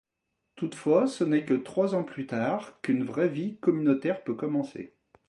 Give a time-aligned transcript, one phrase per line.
[0.55, 4.95] Toutefois, ce n’est que trois ans plus tard qu’une vraie vie communautaire peut commencer.